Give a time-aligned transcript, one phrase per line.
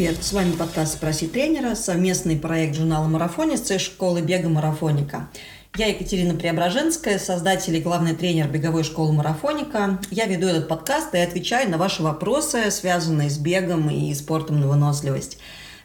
[0.00, 5.28] Привет, с вами подкаст «Спроси тренера», совместный проект журнала «Марафонец» и школы бега «Марафоника».
[5.76, 9.98] Я Екатерина Преображенская, создатель и главный тренер беговой школы «Марафоника».
[10.10, 14.68] Я веду этот подкаст и отвечаю на ваши вопросы, связанные с бегом и спортом на
[14.68, 15.36] выносливость.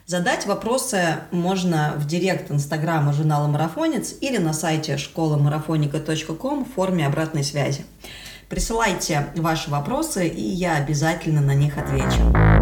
[0.06, 7.44] Задать вопросы можно в директ инстаграма журнала «Марафонец» или на сайте школамарафоника.ком в форме обратной
[7.44, 7.84] связи.
[8.48, 12.55] Присылайте ваши вопросы, и я обязательно на них отвечу.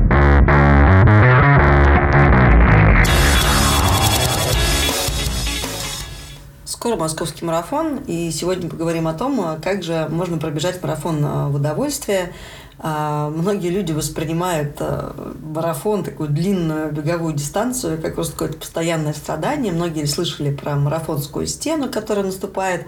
[6.85, 12.35] Скоро московский марафон, и сегодня поговорим о том, как же можно пробежать марафон в удовольствие.
[12.79, 19.73] А, многие люди воспринимают а, марафон, такую длинную беговую дистанцию, как просто какое-то постоянное страдание.
[19.73, 22.87] Многие слышали про марафонскую стену, которая наступает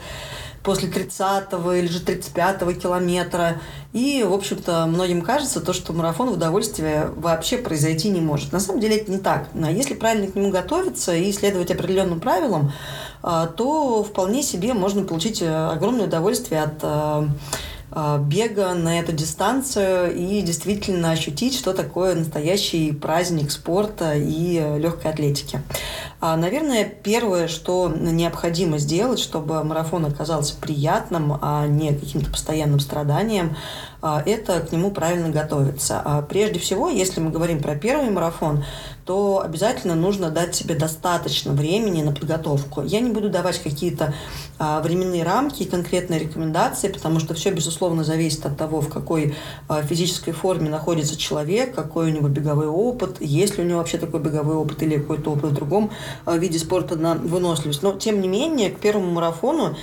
[0.66, 3.60] после 30-го или же 35-го километра.
[3.92, 8.52] И, в общем-то, многим кажется то, что марафон в удовольствие вообще произойти не может.
[8.52, 9.48] На самом деле это не так.
[9.54, 12.72] Но если правильно к нему готовиться и следовать определенным правилам,
[13.22, 17.28] а, то вполне себе можно получить э, огромное удовольствие от э,
[17.98, 24.78] а, бега на эту дистанцию и действительно ощутить, что такое настоящий праздник спорта и э,
[24.78, 25.62] легкой атлетики.
[26.28, 33.56] А, наверное, первое, что необходимо сделать, чтобы марафон оказался приятным, а не каким-то постоянным страданием,
[34.24, 36.24] это к нему правильно готовиться.
[36.28, 38.64] Прежде всего, если мы говорим про первый марафон,
[39.06, 42.82] то обязательно нужно дать себе достаточно времени на подготовку.
[42.82, 44.14] Я не буду давать какие-то
[44.58, 49.36] а, временные рамки и конкретные рекомендации, потому что все, безусловно, зависит от того, в какой
[49.68, 53.98] а, физической форме находится человек, какой у него беговой опыт, есть ли у него вообще
[53.98, 55.92] такой беговой опыт или какой-то опыт в другом
[56.24, 57.84] а, виде спорта на выносливость.
[57.84, 59.76] Но, тем не менее, к первому марафону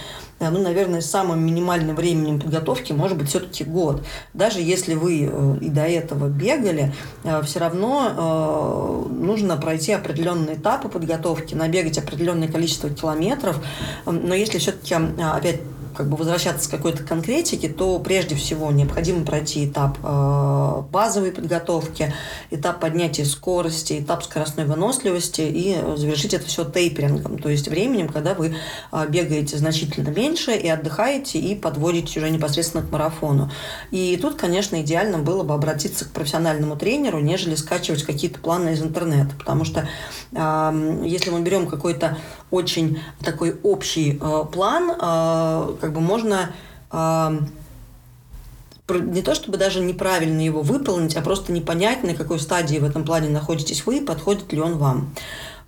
[0.51, 4.03] ну, наверное, самым минимальным временем подготовки может быть все-таки год.
[4.33, 10.89] Даже если вы э, и до этого бегали, э, все равно нужно пройти определенные этапы
[10.89, 13.59] подготовки, набегать определенное количество километров.
[14.05, 15.61] Но если все-таки, опять
[15.95, 22.13] как бы возвращаться к какой-то конкретике, то прежде всего необходимо пройти этап э, базовой подготовки,
[22.51, 28.33] этап поднятия скорости, этап скоростной выносливости и завершить это все тейперингом, то есть временем, когда
[28.33, 28.55] вы
[28.91, 33.51] э, бегаете значительно меньше и отдыхаете и подводите уже непосредственно к марафону.
[33.91, 38.81] И тут, конечно, идеально было бы обратиться к профессиональному тренеру, нежели скачивать какие-то планы из
[38.81, 39.87] интернета, потому что
[40.31, 42.17] э, если мы берем какой-то
[42.53, 46.51] очень такой общий э, план, э, как бы можно
[46.91, 47.39] э,
[48.89, 52.83] не то чтобы даже неправильно его выполнить, а просто не понять, на какой стадии в
[52.83, 55.15] этом плане находитесь вы, подходит ли он вам.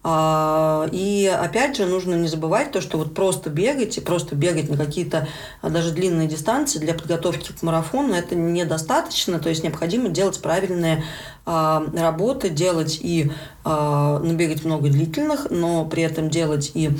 [0.07, 4.69] А, и опять же нужно не забывать то, что вот просто бегать и просто бегать
[4.69, 5.27] на какие-то
[5.63, 11.03] а, даже длинные дистанции для подготовки к марафону это недостаточно, то есть необходимо делать правильные
[11.47, 13.31] а, работы, делать и
[13.63, 16.91] набегать много длительных, но при этом делать и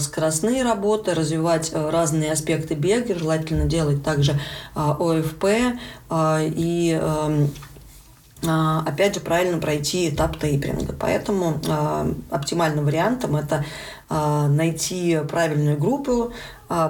[0.00, 4.40] скоростные работы, развивать разные аспекты бега, желательно делать также
[4.74, 5.44] ОФП
[6.10, 7.46] и а,
[8.44, 10.94] опять же, правильно пройти этап тейпринга.
[10.98, 13.64] Поэтому э, оптимальным вариантом это
[14.10, 16.32] э, найти правильную группу,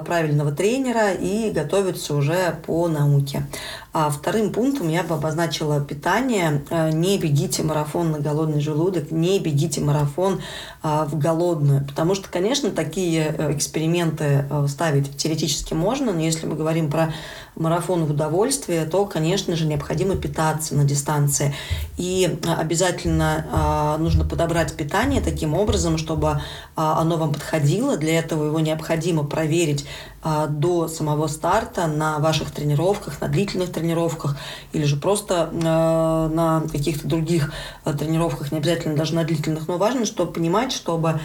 [0.05, 3.47] правильного тренера и готовиться уже по науке.
[3.91, 6.63] А вторым пунктом я бы обозначила питание.
[6.93, 10.41] Не бегите марафон на голодный желудок, не бегите марафон
[10.81, 11.85] в голодную.
[11.85, 17.13] Потому что, конечно, такие э, эксперименты ставить теоретически можно, но если мы говорим про
[17.55, 21.53] марафон в удовольствие, то, конечно же, необходимо питаться на дистанции.
[21.97, 26.41] И а, обязательно а, нужно подобрать питание таким образом, чтобы
[26.75, 27.97] а, оно вам подходило.
[27.97, 29.72] Для этого его необходимо проверить
[30.49, 34.37] до самого старта на ваших тренировках, на длительных тренировках
[34.71, 37.51] или же просто на каких-то других
[37.83, 41.19] тренировках, не обязательно даже на длительных, но важно, чтобы понимать, чтобы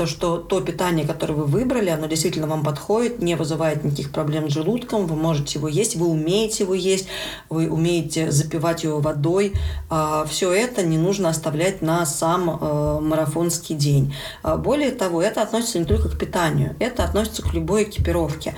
[0.00, 4.48] то, что то питание, которое вы выбрали, оно действительно вам подходит, не вызывает никаких проблем
[4.48, 7.06] с желудком, вы можете его есть, вы умеете его есть,
[7.50, 9.52] вы умеете запивать его водой.
[9.90, 14.14] А, Все это не нужно оставлять на сам э, марафонский день.
[14.42, 18.54] А, более того, это относится не только к питанию, это относится к любой экипировке.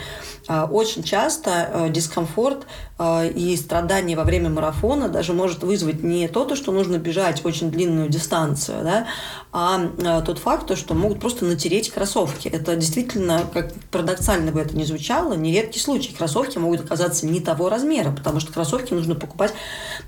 [0.47, 2.67] А, очень часто э, дискомфорт
[3.35, 8.09] и страдания во время марафона даже может вызвать не то, что нужно бежать очень длинную
[8.09, 9.07] дистанцию, да,
[9.53, 12.49] а тот факт, что могут просто натереть кроссовки.
[12.49, 16.15] Это действительно, как парадоксально бы это ни звучало, нередкий случай.
[16.15, 19.53] Кроссовки могут оказаться не того размера, потому что кроссовки нужно покупать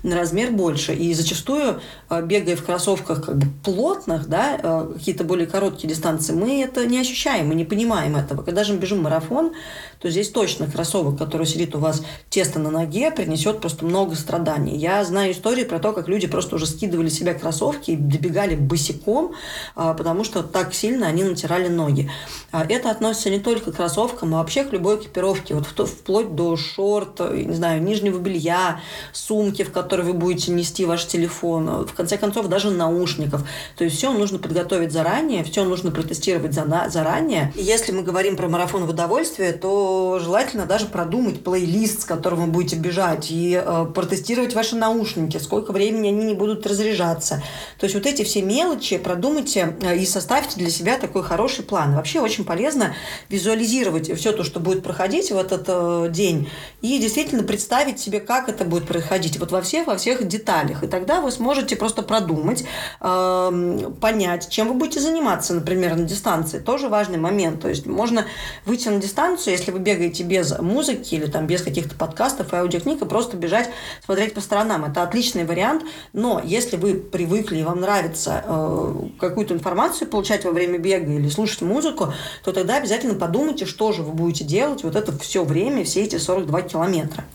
[0.01, 0.93] на размер больше.
[0.93, 6.63] И зачастую, э, бегая в кроссовках как бы плотных, да, какие-то более короткие дистанции, мы
[6.63, 8.41] это не ощущаем, мы не понимаем этого.
[8.41, 9.53] Когда же мы бежим марафон,
[9.99, 14.77] то здесь точно кроссовок, который сидит у вас тесто на ноге, принесет просто много страданий.
[14.77, 19.33] Я знаю истории про то, как люди просто уже скидывали себя кроссовки и добегали босиком,
[19.75, 22.09] а, потому что так сильно они натирали ноги.
[22.51, 26.55] А это относится не только к кроссовкам, а вообще к любой экипировке, вот вплоть до
[26.57, 28.79] шорт, не знаю, нижнего белья,
[29.13, 33.43] сумки, в которой вы будете нести ваш телефон, в конце концов даже наушников.
[33.77, 37.53] То есть все нужно подготовить заранее, все нужно протестировать заранее.
[37.55, 42.47] Если мы говорим про марафон в удовольствие, то желательно даже продумать плейлист, с которым вы
[42.47, 47.43] будете бежать, и э, протестировать ваши наушники, сколько времени они не будут разряжаться.
[47.79, 51.95] То есть вот эти все мелочи продумайте э, и составьте для себя такой хороший план.
[51.95, 52.95] Вообще очень полезно
[53.29, 56.49] визуализировать все то, что будет проходить в этот э, день,
[56.81, 60.83] и действительно представить себе, как это будет происходить вот во всех, во всех деталях.
[60.83, 62.63] И тогда вы сможете просто продумать,
[63.01, 66.59] э, понять, чем вы будете заниматься, например, на дистанции.
[66.59, 67.61] Тоже важный момент.
[67.61, 68.25] То есть можно
[68.65, 73.01] выйти на дистанцию, если вы бегаете без музыки или там без каких-то подкастов и аудиокниг,
[73.01, 73.69] и просто бежать,
[74.03, 74.85] смотреть по сторонам.
[74.85, 75.83] Это отличный вариант.
[76.13, 81.29] Но если вы привыкли и вам нравится э, какую-то информацию получать во время бега или
[81.29, 82.13] слушать музыку,
[82.43, 86.17] то тогда обязательно подумайте, что же вы будете делать вот это все время, все эти
[86.17, 87.25] 42 километра.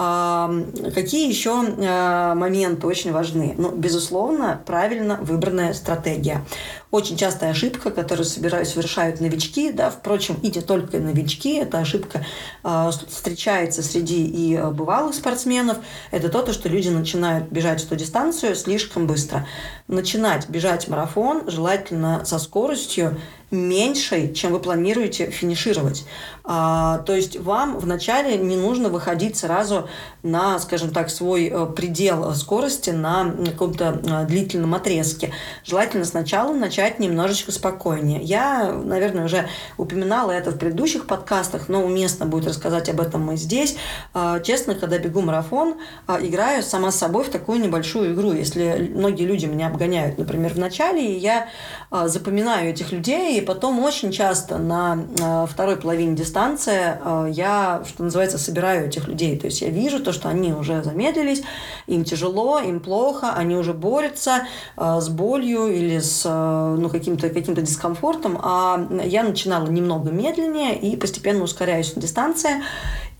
[0.00, 3.54] Какие еще э, моменты очень важны?
[3.58, 6.42] Ну, безусловно, правильно выбранная стратегия.
[6.90, 12.24] Очень частая ошибка, которую совершают новички, да, впрочем, и не только новички, эта ошибка
[12.64, 15.76] э, встречается среди и э, бывалых спортсменов,
[16.12, 19.46] это то, что люди начинают бежать эту дистанцию слишком быстро.
[19.86, 23.18] Начинать бежать марафон желательно со скоростью
[23.50, 26.04] меньшей, чем вы планируете финишировать.
[26.52, 29.88] А, то есть вам вначале не нужно выходить сразу
[30.22, 35.32] на, скажем так, свой э, предел скорости на каком-то э, длительном отрезке.
[35.64, 38.20] Желательно сначала начать немножечко спокойнее.
[38.22, 43.36] Я, наверное, уже упоминала это в предыдущих подкастах, но уместно будет рассказать об этом и
[43.36, 43.76] здесь.
[44.14, 45.76] А, честно, когда бегу марафон,
[46.06, 48.32] а, играю сама с собой в такую небольшую игру.
[48.32, 51.48] Если многие люди меня обгоняют, например, в начале, и я
[51.90, 58.38] запоминаю этих людей, и потом очень часто на второй половине дистанции э, я, что называется,
[58.38, 59.38] собираю этих людей.
[59.38, 61.42] То есть я вижу то, что они уже замедлились,
[61.86, 64.46] им тяжело, им плохо, они уже борются
[64.76, 70.78] э, с болью или с э, ну, каким-то каким дискомфортом, а я начинала немного медленнее
[70.78, 72.62] и постепенно ускоряюсь на дистанции.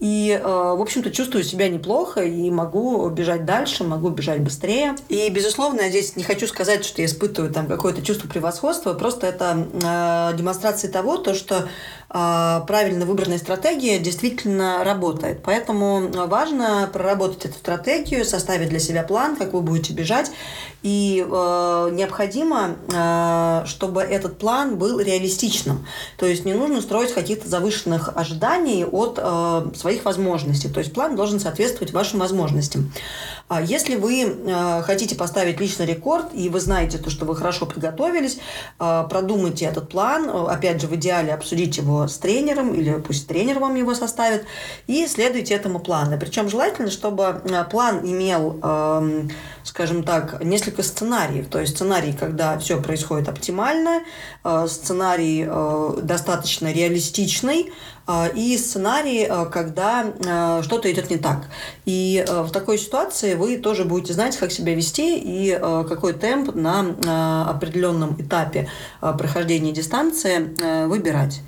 [0.01, 4.97] И, э, в общем-то, чувствую себя неплохо и могу бежать дальше, могу бежать быстрее.
[5.11, 9.27] И, безусловно, я здесь не хочу сказать, что я испытываю там какое-то чувство превосходства, просто
[9.27, 11.69] это э, демонстрация того, то, что
[12.13, 15.43] правильно выбранная стратегия действительно работает.
[15.45, 20.31] Поэтому важно проработать эту стратегию, составить для себя план, как вы будете бежать.
[20.83, 25.87] И э, необходимо, э, чтобы этот план был реалистичным.
[26.17, 30.69] То есть не нужно строить каких-то завышенных ожиданий от э, своих возможностей.
[30.69, 32.93] То есть план должен соответствовать вашим возможностям.
[33.51, 37.67] А если вы э, хотите поставить личный рекорд, и вы знаете то, что вы хорошо
[37.67, 38.39] подготовились,
[38.79, 43.59] э, продумайте этот план, опять же, в идеале обсудить его с тренером, или пусть тренер
[43.59, 44.45] вам его составит,
[44.87, 46.17] и следуйте этому плану.
[46.17, 49.31] Причем желательно, чтобы э, план имел эм,
[49.65, 51.49] скажем так, несколько сценариев.
[51.49, 54.03] То есть сценарий, когда все происходит оптимально,
[54.69, 55.47] сценарий
[56.03, 57.71] достаточно реалистичный,
[58.35, 60.07] и сценарий, когда
[60.63, 61.49] что-то идет не так.
[61.85, 66.55] И в такой ситуации вы тоже будете знать, как себя вести и э, какой темп
[66.55, 68.69] на э, определенном этапе
[69.01, 71.41] э, прохождения дистанции выбирать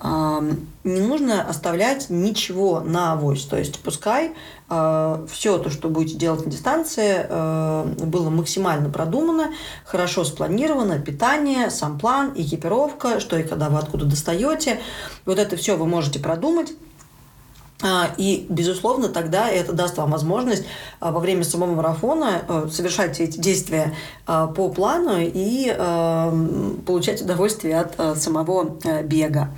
[0.00, 3.44] не нужно оставлять ничего на авось.
[3.44, 4.32] То есть пускай
[4.68, 9.52] э, все то, что будете делать на дистанции, э, было максимально продумано,
[9.84, 14.80] хорошо спланировано, питание, сам план, экипировка, что и когда вы откуда достаете.
[15.26, 16.72] Вот это все вы можете продумать
[18.16, 20.64] и, безусловно, тогда это даст вам возможность
[20.98, 23.94] а, во время самого марафона э, совершать эти действия
[24.26, 25.72] а, по плану и
[26.84, 29.50] получать удовольствие от э, самого э, бега.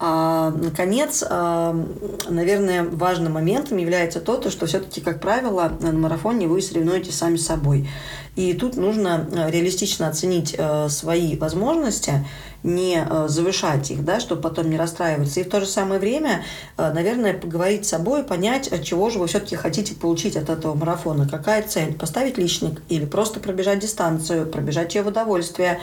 [0.00, 7.36] Наконец, наверное, важным моментом является то, что все-таки, как правило, на марафоне вы соревнуетесь сами
[7.36, 7.88] с собой.
[8.34, 12.26] И тут нужно реалистично оценить свои возможности
[12.62, 15.40] не завышать их, да, чтобы потом не расстраиваться.
[15.40, 16.44] И в то же самое время,
[16.76, 21.28] наверное, поговорить с собой, понять, чего же вы все-таки хотите получить от этого марафона.
[21.28, 21.94] Какая цель?
[21.94, 25.80] Поставить личник или просто пробежать дистанцию, пробежать ее в удовольствие,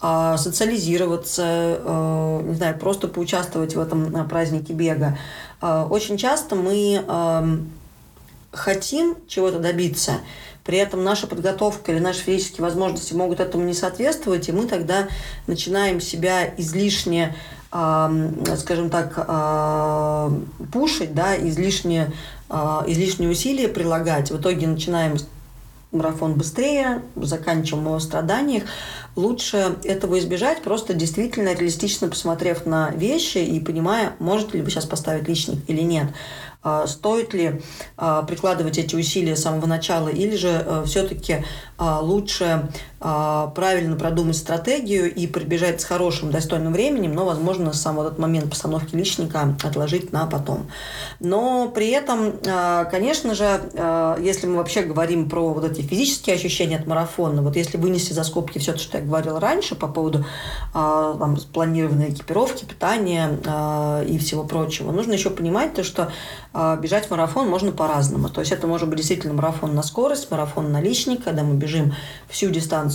[0.00, 5.18] социализироваться, не знаю, просто поучаствовать в этом празднике бега.
[5.60, 7.66] Очень часто мы
[8.52, 10.12] хотим чего-то добиться,
[10.64, 15.08] при этом наша подготовка или наши физические возможности могут этому не соответствовать, и мы тогда
[15.46, 17.34] начинаем себя излишне
[17.70, 19.14] скажем так,
[20.72, 22.10] пушить, да, излишние,
[22.50, 24.32] излишние усилия прилагать.
[24.32, 25.16] В итоге начинаем
[25.92, 28.64] марафон быстрее, заканчиваем его в страданиях.
[29.14, 34.86] Лучше этого избежать, просто действительно реалистично посмотрев на вещи и понимая, может ли вы сейчас
[34.86, 36.08] поставить личник или нет.
[36.62, 37.62] А, стоит ли
[37.96, 41.44] а, прикладывать эти усилия с самого начала, или же э, все-таки
[41.78, 42.68] а, лучше
[43.00, 48.50] правильно продумать стратегию и прибежать с хорошим, достойным временем, но, возможно, сам вот этот момент
[48.50, 50.68] постановки личника отложить на потом.
[51.18, 52.34] Но при этом,
[52.90, 53.60] конечно же,
[54.20, 58.22] если мы вообще говорим про вот эти физические ощущения от марафона, вот если вынести за
[58.22, 60.26] скобки все то, что я говорила раньше по поводу
[60.74, 66.12] там, планированной экипировки, питания и всего прочего, нужно еще понимать то, что
[66.52, 68.28] а, бежать марафон можно по-разному.
[68.28, 71.94] То есть это может быть действительно марафон на скорость, марафон на личник, когда мы бежим
[72.28, 72.89] всю дистанцию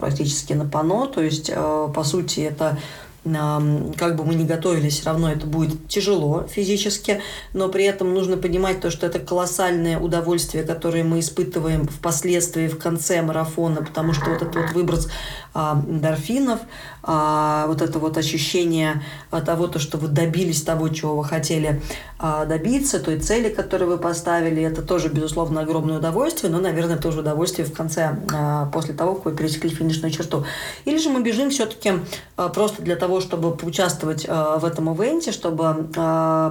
[0.00, 1.06] практически на пано.
[1.06, 2.78] То есть, э, по сути, это
[3.22, 7.20] как бы мы ни готовились, все равно это будет тяжело физически,
[7.52, 12.78] но при этом нужно понимать то, что это колоссальное удовольствие, которое мы испытываем впоследствии в
[12.78, 15.10] конце марафона, потому что вот этот вот выброс
[15.54, 16.60] эндорфинов,
[17.02, 21.80] а, вот это вот ощущение того, то, что вы добились того, чего вы хотели
[22.22, 27.20] а, добиться, той цели, которую вы поставили, это тоже, безусловно, огромное удовольствие, но, наверное, тоже
[27.20, 30.44] удовольствие в конце, а, после того, как вы пересекли финишную черту.
[30.84, 31.92] Или же мы бежим все-таки
[32.36, 35.88] а, просто для того, чтобы поучаствовать в этом ивенте, чтобы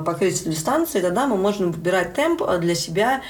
[0.05, 3.21] покрыть дистанцию, тогда мы можем выбирать темп для себя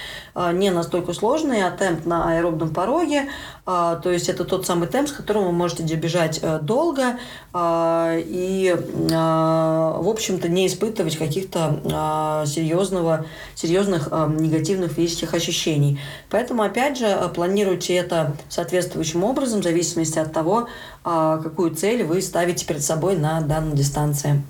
[0.53, 3.29] не настолько сложный, а темп на аэробном пороге.
[3.69, 7.19] То есть это тот самый темп, с которым вы можете бежать долго
[7.55, 15.99] и, в общем-то, не испытывать каких-то серьезного, серьезных негативных физических ощущений.
[16.31, 20.67] Поэтому, опять же, планируйте это соответствующим образом, в зависимости от того,
[21.03, 24.41] какую цель вы ставите перед собой на данной дистанции.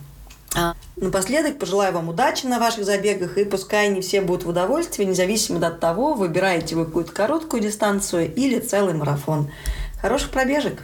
[1.01, 5.65] Напоследок пожелаю вам удачи на ваших забегах, и пускай не все будут в удовольствии, независимо
[5.65, 9.49] от того, выбираете вы какую-то короткую дистанцию или целый марафон.
[10.01, 10.83] Хороших пробежек!